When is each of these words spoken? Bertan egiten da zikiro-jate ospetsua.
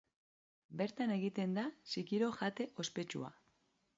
Bertan 0.79 1.13
egiten 1.15 1.53
da 1.59 1.67
zikiro-jate 1.95 2.69
ospetsua. 2.85 3.33